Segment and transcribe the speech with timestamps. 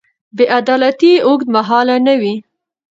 [0.35, 2.35] بې عدالتي اوږدمهاله نه وي